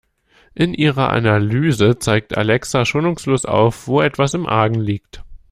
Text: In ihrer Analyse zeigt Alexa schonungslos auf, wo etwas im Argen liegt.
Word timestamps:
In 0.55 0.73
ihrer 0.73 1.11
Analyse 1.11 1.99
zeigt 1.99 2.35
Alexa 2.35 2.85
schonungslos 2.85 3.45
auf, 3.45 3.87
wo 3.87 4.01
etwas 4.01 4.33
im 4.33 4.47
Argen 4.47 4.79
liegt. 4.79 5.23